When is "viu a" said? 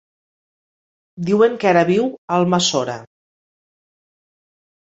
1.91-2.39